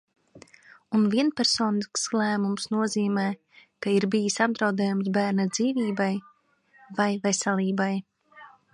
[0.99, 3.27] Un vienpersonisks lēmums nozīmē,
[3.85, 6.11] ka ir bijis apdraudējums bērna dzīvībai
[7.03, 7.93] vai veselībai.